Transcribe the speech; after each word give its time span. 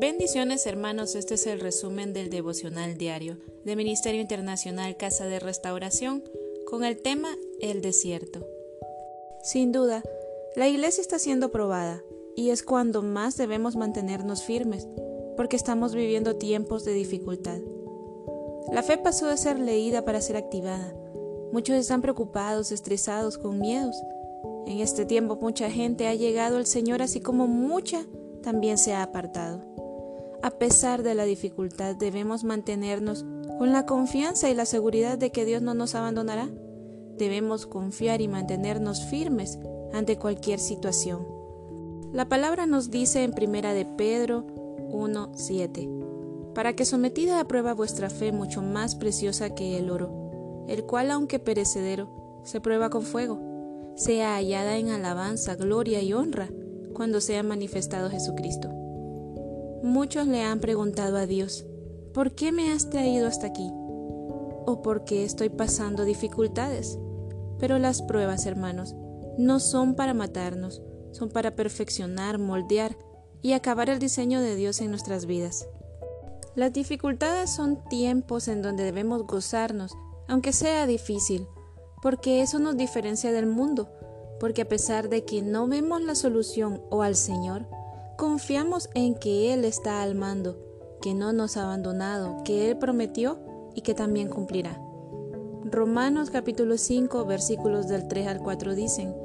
Bendiciones 0.00 0.64
hermanos, 0.64 1.14
este 1.14 1.34
es 1.34 1.46
el 1.46 1.60
resumen 1.60 2.14
del 2.14 2.30
devocional 2.30 2.96
diario 2.96 3.36
de 3.66 3.76
Ministerio 3.76 4.18
Internacional 4.18 4.96
Casa 4.96 5.26
de 5.26 5.38
Restauración 5.38 6.24
con 6.66 6.84
el 6.84 7.02
tema 7.02 7.28
El 7.60 7.82
desierto. 7.82 8.48
Sin 9.42 9.72
duda, 9.72 10.02
la 10.56 10.68
iglesia 10.68 11.02
está 11.02 11.18
siendo 11.18 11.52
probada 11.52 12.02
y 12.34 12.48
es 12.48 12.62
cuando 12.62 13.02
más 13.02 13.36
debemos 13.36 13.76
mantenernos 13.76 14.42
firmes 14.42 14.88
porque 15.36 15.56
estamos 15.56 15.94
viviendo 15.94 16.36
tiempos 16.36 16.86
de 16.86 16.94
dificultad. 16.94 17.58
La 18.72 18.82
fe 18.82 18.96
pasó 18.96 19.26
de 19.26 19.36
ser 19.36 19.58
leída 19.58 20.06
para 20.06 20.22
ser 20.22 20.38
activada. 20.38 20.94
Muchos 21.52 21.76
están 21.76 22.00
preocupados, 22.00 22.72
estresados, 22.72 23.36
con 23.36 23.58
miedos. 23.58 23.96
En 24.66 24.78
este 24.78 25.04
tiempo 25.04 25.36
mucha 25.36 25.70
gente 25.70 26.06
ha 26.06 26.14
llegado 26.14 26.56
al 26.56 26.64
Señor 26.64 27.02
así 27.02 27.20
como 27.20 27.46
mucha 27.46 28.06
también 28.42 28.78
se 28.78 28.94
ha 28.94 29.02
apartado. 29.02 29.68
A 30.42 30.50
pesar 30.52 31.02
de 31.02 31.14
la 31.14 31.24
dificultad 31.24 31.96
debemos 31.96 32.44
mantenernos 32.44 33.26
con 33.58 33.72
la 33.72 33.84
confianza 33.84 34.48
y 34.48 34.54
la 34.54 34.64
seguridad 34.64 35.18
de 35.18 35.30
que 35.32 35.44
Dios 35.44 35.60
no 35.60 35.74
nos 35.74 35.94
abandonará. 35.94 36.48
Debemos 37.18 37.66
confiar 37.66 38.22
y 38.22 38.28
mantenernos 38.28 39.04
firmes 39.04 39.58
ante 39.92 40.16
cualquier 40.16 40.58
situación. 40.58 41.26
La 42.14 42.26
palabra 42.26 42.64
nos 42.64 42.90
dice 42.90 43.22
en 43.22 43.32
primera 43.32 43.74
de 43.74 43.84
Pedro 43.84 44.46
1:7, 44.90 46.54
para 46.54 46.72
que 46.74 46.86
sometida 46.86 47.38
a 47.38 47.46
prueba 47.46 47.74
vuestra 47.74 48.08
fe 48.08 48.32
mucho 48.32 48.62
más 48.62 48.94
preciosa 48.94 49.54
que 49.54 49.76
el 49.76 49.90
oro, 49.90 50.64
el 50.68 50.84
cual 50.84 51.10
aunque 51.10 51.38
perecedero, 51.38 52.40
se 52.44 52.62
prueba 52.62 52.88
con 52.88 53.02
fuego, 53.02 53.92
sea 53.94 54.36
hallada 54.36 54.78
en 54.78 54.88
alabanza, 54.88 55.54
gloria 55.54 56.00
y 56.00 56.14
honra 56.14 56.48
cuando 56.94 57.20
sea 57.20 57.42
manifestado 57.42 58.08
Jesucristo. 58.08 58.79
Muchos 59.82 60.26
le 60.26 60.42
han 60.42 60.60
preguntado 60.60 61.16
a 61.16 61.26
Dios, 61.26 61.64
¿por 62.12 62.34
qué 62.34 62.52
me 62.52 62.70
has 62.70 62.90
traído 62.90 63.26
hasta 63.26 63.46
aquí? 63.46 63.66
¿O 63.72 64.82
por 64.82 65.04
qué 65.04 65.24
estoy 65.24 65.48
pasando 65.48 66.04
dificultades? 66.04 66.98
Pero 67.58 67.78
las 67.78 68.02
pruebas, 68.02 68.44
hermanos, 68.44 68.94
no 69.38 69.58
son 69.58 69.94
para 69.94 70.12
matarnos, 70.12 70.82
son 71.12 71.30
para 71.30 71.56
perfeccionar, 71.56 72.38
moldear 72.38 72.94
y 73.40 73.52
acabar 73.54 73.88
el 73.88 73.98
diseño 73.98 74.42
de 74.42 74.54
Dios 74.54 74.82
en 74.82 74.90
nuestras 74.90 75.24
vidas. 75.24 75.66
Las 76.54 76.74
dificultades 76.74 77.50
son 77.50 77.82
tiempos 77.88 78.48
en 78.48 78.60
donde 78.60 78.84
debemos 78.84 79.26
gozarnos, 79.26 79.96
aunque 80.28 80.52
sea 80.52 80.86
difícil, 80.86 81.46
porque 82.02 82.42
eso 82.42 82.58
nos 82.58 82.76
diferencia 82.76 83.32
del 83.32 83.46
mundo, 83.46 83.88
porque 84.38 84.60
a 84.62 84.68
pesar 84.68 85.08
de 85.08 85.24
que 85.24 85.40
no 85.40 85.66
vemos 85.68 86.02
la 86.02 86.14
solución 86.14 86.82
o 86.90 87.02
al 87.02 87.16
Señor, 87.16 87.66
Confiamos 88.20 88.90
en 88.92 89.14
que 89.14 89.54
Él 89.54 89.64
está 89.64 90.02
al 90.02 90.14
mando, 90.14 90.58
que 91.00 91.14
no 91.14 91.32
nos 91.32 91.56
ha 91.56 91.62
abandonado, 91.62 92.44
que 92.44 92.68
Él 92.68 92.76
prometió 92.76 93.38
y 93.74 93.80
que 93.80 93.94
también 93.94 94.28
cumplirá. 94.28 94.78
Romanos 95.64 96.28
capítulo 96.28 96.76
5 96.76 97.24
versículos 97.24 97.88
del 97.88 98.08
3 98.08 98.26
al 98.26 98.40
4 98.40 98.74
dicen, 98.74 99.16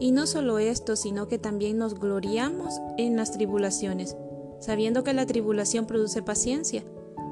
y 0.00 0.10
no 0.10 0.26
solo 0.26 0.58
esto, 0.58 0.96
sino 0.96 1.28
que 1.28 1.38
también 1.38 1.78
nos 1.78 1.94
gloriamos 1.94 2.74
en 2.96 3.16
las 3.16 3.30
tribulaciones, 3.30 4.16
sabiendo 4.58 5.04
que 5.04 5.14
la 5.14 5.26
tribulación 5.26 5.86
produce 5.86 6.20
paciencia, 6.20 6.82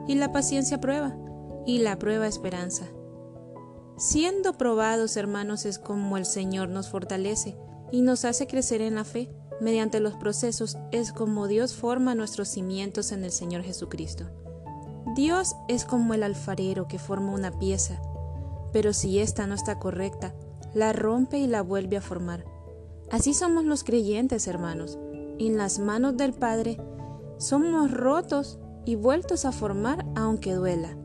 y 0.06 0.14
la 0.14 0.30
paciencia 0.30 0.80
prueba, 0.80 1.18
y 1.66 1.78
la 1.78 1.98
prueba 1.98 2.28
esperanza. 2.28 2.86
Siendo 3.98 4.52
probados, 4.52 5.16
hermanos, 5.16 5.66
es 5.66 5.80
como 5.80 6.16
el 6.16 6.26
Señor 6.26 6.68
nos 6.68 6.90
fortalece 6.90 7.56
y 7.90 8.02
nos 8.02 8.24
hace 8.24 8.46
crecer 8.46 8.80
en 8.82 8.94
la 8.94 9.02
fe 9.02 9.34
Mediante 9.62 10.00
los 10.00 10.14
procesos 10.14 10.76
es 10.90 11.12
como 11.12 11.46
Dios 11.46 11.72
forma 11.72 12.16
nuestros 12.16 12.48
cimientos 12.48 13.12
en 13.12 13.22
el 13.22 13.30
Señor 13.30 13.62
Jesucristo. 13.62 14.24
Dios 15.14 15.54
es 15.68 15.84
como 15.84 16.14
el 16.14 16.24
alfarero 16.24 16.88
que 16.88 16.98
forma 16.98 17.32
una 17.32 17.56
pieza, 17.56 18.02
pero 18.72 18.92
si 18.92 19.20
ésta 19.20 19.46
no 19.46 19.54
está 19.54 19.78
correcta, 19.78 20.34
la 20.74 20.92
rompe 20.92 21.38
y 21.38 21.46
la 21.46 21.62
vuelve 21.62 21.96
a 21.96 22.00
formar. 22.00 22.44
Así 23.08 23.34
somos 23.34 23.64
los 23.64 23.84
creyentes, 23.84 24.48
hermanos. 24.48 24.98
En 25.38 25.56
las 25.56 25.78
manos 25.78 26.16
del 26.16 26.32
Padre 26.32 26.78
somos 27.38 27.92
rotos 27.92 28.58
y 28.84 28.96
vueltos 28.96 29.44
a 29.44 29.52
formar 29.52 30.04
aunque 30.16 30.54
duela. 30.54 30.96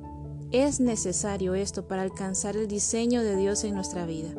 Es 0.50 0.80
necesario 0.80 1.54
esto 1.54 1.88
para 1.88 2.02
alcanzar 2.02 2.58
el 2.58 2.68
diseño 2.68 3.22
de 3.22 3.36
Dios 3.36 3.64
en 3.66 3.76
nuestra 3.76 4.08
vida. 4.08 4.30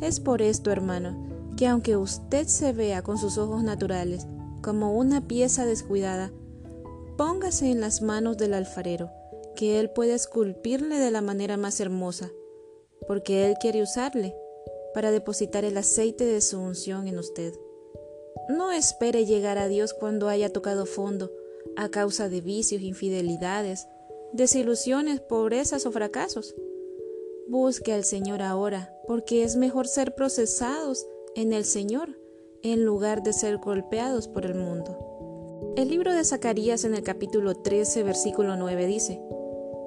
Es 0.00 0.18
por 0.18 0.42
esto, 0.42 0.72
hermano, 0.72 1.35
que 1.56 1.66
aunque 1.66 1.96
usted 1.96 2.46
se 2.46 2.72
vea 2.72 3.02
con 3.02 3.18
sus 3.18 3.38
ojos 3.38 3.62
naturales 3.62 4.26
como 4.62 4.94
una 4.96 5.26
pieza 5.26 5.64
descuidada, 5.64 6.32
póngase 7.16 7.70
en 7.70 7.80
las 7.80 8.02
manos 8.02 8.36
del 8.36 8.54
alfarero, 8.54 9.10
que 9.54 9.80
él 9.80 9.90
puede 9.90 10.14
esculpirle 10.14 10.98
de 10.98 11.10
la 11.10 11.22
manera 11.22 11.56
más 11.56 11.80
hermosa, 11.80 12.30
porque 13.08 13.46
él 13.46 13.54
quiere 13.60 13.82
usarle 13.82 14.36
para 14.92 15.10
depositar 15.10 15.64
el 15.64 15.76
aceite 15.78 16.24
de 16.24 16.40
su 16.40 16.60
unción 16.60 17.08
en 17.08 17.18
usted. 17.18 17.54
No 18.48 18.70
espere 18.70 19.24
llegar 19.24 19.58
a 19.58 19.68
Dios 19.68 19.94
cuando 19.94 20.28
haya 20.28 20.52
tocado 20.52 20.86
fondo 20.86 21.32
a 21.76 21.88
causa 21.88 22.28
de 22.28 22.40
vicios, 22.40 22.82
infidelidades, 22.82 23.88
desilusiones, 24.32 25.20
pobrezas 25.20 25.86
o 25.86 25.92
fracasos. 25.92 26.54
Busque 27.48 27.92
al 27.92 28.04
Señor 28.04 28.42
ahora, 28.42 28.94
porque 29.06 29.42
es 29.42 29.56
mejor 29.56 29.88
ser 29.88 30.14
procesados 30.14 31.06
en 31.36 31.52
el 31.52 31.66
Señor 31.66 32.18
en 32.62 32.86
lugar 32.86 33.22
de 33.22 33.34
ser 33.34 33.58
golpeados 33.58 34.26
por 34.26 34.46
el 34.46 34.54
mundo. 34.54 35.74
El 35.76 35.90
libro 35.90 36.14
de 36.14 36.24
Zacarías 36.24 36.84
en 36.84 36.94
el 36.94 37.02
capítulo 37.02 37.54
13, 37.54 38.02
versículo 38.04 38.56
9 38.56 38.86
dice, 38.86 39.20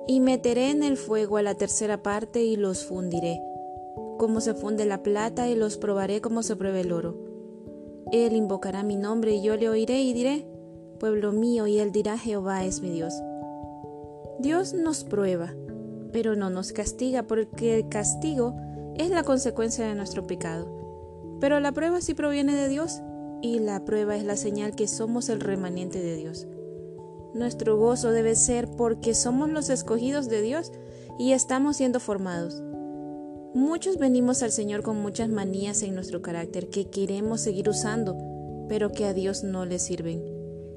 Y 0.08 0.20
meteré 0.20 0.70
en 0.70 0.84
el 0.84 0.96
fuego 0.96 1.38
a 1.38 1.42
la 1.42 1.56
tercera 1.56 2.04
parte 2.04 2.44
y 2.44 2.56
los 2.56 2.86
fundiré, 2.86 3.42
como 4.20 4.42
se 4.42 4.54
funde 4.54 4.86
la 4.86 5.02
plata 5.02 5.50
y 5.50 5.56
los 5.56 5.78
probaré 5.78 6.22
como 6.22 6.44
se 6.44 6.56
prueba 6.56 6.82
el 6.82 6.92
oro. 6.92 7.18
Él 8.12 8.34
invocará 8.34 8.84
mi 8.84 8.96
nombre 8.96 9.34
y 9.34 9.42
yo 9.42 9.56
le 9.56 9.70
oiré 9.70 10.02
y 10.04 10.14
diré, 10.14 10.48
Pueblo 11.00 11.32
mío, 11.32 11.66
y 11.66 11.80
él 11.80 11.92
dirá, 11.92 12.20
Jehová 12.20 12.64
es 12.64 12.82
mi 12.82 12.92
Dios. 12.92 13.16
Dios 14.38 14.76
nos 14.76 15.04
prueba, 15.04 15.56
pero 16.12 16.36
no 16.36 16.52
nos 16.52 16.74
castiga 16.74 17.24
porque 17.24 17.76
el 17.76 17.90
castigo 17.90 18.56
es 18.98 19.10
la 19.10 19.24
consecuencia 19.24 19.88
de 19.88 19.96
nuestro 19.96 20.28
pecado. 20.28 20.80
Pero 21.40 21.60
la 21.60 21.72
prueba 21.72 22.02
sí 22.02 22.14
proviene 22.14 22.56
de 22.56 22.68
Dios 22.68 23.02
y 23.42 23.60
la 23.60 23.86
prueba 23.86 24.16
es 24.16 24.24
la 24.24 24.36
señal 24.36 24.76
que 24.76 24.88
somos 24.88 25.30
el 25.30 25.40
remanente 25.40 26.02
de 26.02 26.16
Dios. 26.16 26.48
Nuestro 27.34 27.78
gozo 27.78 28.12
debe 28.12 28.36
ser 28.36 28.68
porque 28.68 29.14
somos 29.14 29.50
los 29.50 29.70
escogidos 29.70 30.28
de 30.28 30.42
Dios 30.42 30.72
y 31.18 31.32
estamos 31.32 31.78
siendo 31.78 32.00
formados. 32.00 32.62
Muchos 33.54 33.98
venimos 33.98 34.44
al 34.44 34.52
Señor 34.52 34.84
con 34.84 35.02
muchas 35.02 35.30
manías 35.30 35.82
en 35.84 35.96
nuestro 35.96 36.22
carácter 36.22 36.70
que 36.70 36.90
queremos 36.90 37.42
seguir 37.42 37.70
usando, 37.70 38.18
pero 38.68 38.92
que 38.92 39.06
a 39.06 39.14
Dios 39.14 39.44
no 39.44 39.66
le 39.66 39.80
sirven. 39.80 40.24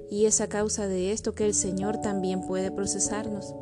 Y 0.09 0.27
es 0.27 0.41
a 0.41 0.49
causa 0.49 0.87
de 0.87 1.13
esto 1.13 1.35
que 1.35 1.47
el 1.47 1.55
Señor 1.55 2.01
también 2.01 2.43
puede 2.43 2.71
procesarnos. 2.71 3.55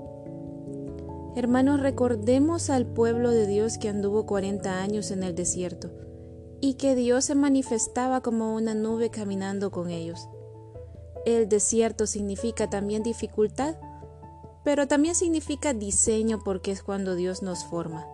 Hermanos, 1.36 1.80
recordemos 1.80 2.70
al 2.70 2.86
pueblo 2.86 3.30
de 3.30 3.46
Dios 3.46 3.78
que 3.78 3.88
anduvo 3.88 4.26
40 4.26 4.82
años 4.82 5.12
en 5.12 5.22
el 5.22 5.34
desierto 5.34 5.90
y 6.60 6.74
que 6.74 6.94
Dios 6.94 7.24
se 7.24 7.34
manifestaba 7.34 8.20
como 8.20 8.54
una 8.54 8.74
nube 8.74 9.10
caminando 9.10 9.70
con 9.70 9.90
ellos. 9.90 10.28
El 11.24 11.48
desierto 11.48 12.06
significa 12.06 12.68
también 12.68 13.02
dificultad, 13.02 13.76
pero 14.64 14.86
también 14.86 15.14
significa 15.14 15.72
diseño 15.72 16.40
porque 16.44 16.70
es 16.70 16.82
cuando 16.82 17.14
Dios 17.14 17.42
nos 17.42 17.64
forma. 17.64 18.06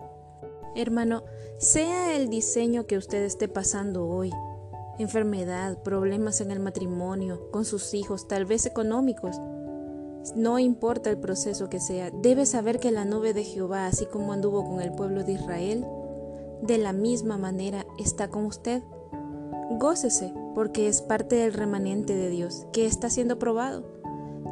Hermano, 0.75 1.23
sea 1.57 2.15
el 2.15 2.29
diseño 2.29 2.85
que 2.85 2.97
usted 2.97 3.23
esté 3.23 3.47
pasando 3.47 4.07
hoy, 4.07 4.31
enfermedad, 4.99 5.81
problemas 5.83 6.41
en 6.41 6.51
el 6.51 6.59
matrimonio, 6.59 7.49
con 7.51 7.65
sus 7.65 7.93
hijos, 7.93 8.27
tal 8.27 8.45
vez 8.45 8.65
económicos, 8.65 9.37
no 10.35 10.59
importa 10.59 11.09
el 11.09 11.17
proceso 11.17 11.69
que 11.69 11.79
sea, 11.79 12.11
debe 12.11 12.45
saber 12.45 12.79
que 12.79 12.91
la 12.91 13.05
nube 13.05 13.33
de 13.33 13.43
Jehová, 13.43 13.87
así 13.87 14.05
como 14.05 14.33
anduvo 14.33 14.65
con 14.65 14.81
el 14.81 14.91
pueblo 14.91 15.23
de 15.23 15.33
Israel, 15.33 15.85
de 16.61 16.77
la 16.77 16.93
misma 16.93 17.37
manera 17.37 17.85
está 17.97 18.29
con 18.29 18.45
usted. 18.45 18.83
Gócese 19.79 20.33
porque 20.55 20.87
es 20.87 21.01
parte 21.01 21.35
del 21.35 21.53
remanente 21.53 22.15
de 22.15 22.29
Dios 22.29 22.65
que 22.73 22.85
está 22.85 23.09
siendo 23.09 23.37
probado. 23.37 23.85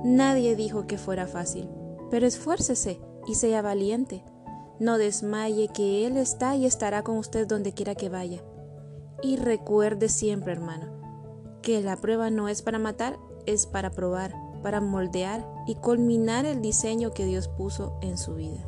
Nadie 0.04 0.56
dijo 0.56 0.88
que 0.88 0.98
fuera 0.98 1.26
fácil, 1.26 1.70
pero 2.12 2.28
esfuércese 2.28 3.00
y 3.28 3.36
sea 3.36 3.62
valiente. 3.62 4.24
No 4.80 4.98
desmaye 4.98 5.70
que 5.70 6.06
Él 6.06 6.18
está 6.18 6.56
y 6.56 6.66
estará 6.66 7.04
con 7.04 7.18
usted 7.18 7.48
donde 7.48 7.74
quiera 7.74 7.96
que 7.96 8.10
vaya. 8.10 8.44
Y 9.24 9.38
recuerde 9.38 10.10
siempre, 10.10 10.52
hermano, 10.52 10.92
que 11.62 11.82
la 11.82 11.96
prueba 11.98 12.30
no 12.30 12.50
es 12.50 12.62
para 12.62 12.78
matar, 12.78 13.18
es 13.46 13.66
para 13.66 13.90
probar, 13.90 14.36
para 14.62 14.82
moldear 14.82 15.48
y 15.66 15.76
culminar 15.76 16.46
el 16.46 16.62
diseño 16.62 17.12
que 17.12 17.26
Dios 17.26 17.48
puso 17.48 17.98
en 18.02 18.18
su 18.18 18.36
vida. 18.36 18.68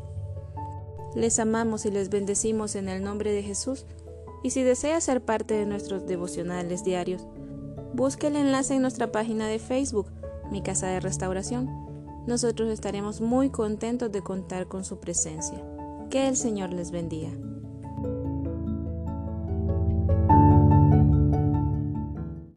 Les 1.16 1.40
amamos 1.40 1.86
y 1.86 1.92
les 1.92 2.10
bendecimos 2.10 2.76
en 2.76 2.90
el 2.90 3.04
nombre 3.04 3.32
de 3.32 3.44
Jesús. 3.44 3.86
Y 4.44 4.52
si 4.52 4.64
desea 4.64 5.02
ser 5.02 5.22
parte 5.22 5.54
de 5.56 5.66
nuestros 5.66 6.06
devocionales 6.06 6.84
diarios, 6.84 7.26
busque 7.94 8.28
el 8.28 8.36
enlace 8.36 8.76
en 8.76 8.82
nuestra 8.82 9.12
página 9.12 9.48
de 9.48 9.60
Facebook, 9.60 10.08
mi 10.52 10.62
casa 10.62 10.88
de 10.88 11.00
restauración, 11.00 11.88
nosotros 12.28 12.70
estaremos 12.70 13.22
muy 13.22 13.50
contentos 13.50 14.12
de 14.12 14.22
contar 14.22 14.68
con 14.68 14.84
su 14.84 15.00
presencia. 15.00 15.64
Que 16.10 16.28
el 16.28 16.36
Señor 16.36 16.74
les 16.74 16.92
bendiga. 16.92 17.32